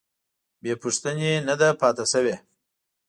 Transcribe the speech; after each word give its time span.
بې 0.61 0.73
پوښتنې 0.81 1.31
نه 1.47 1.53
ده 1.61 1.69
پاتې 1.79 2.05
شوې. 2.11 2.35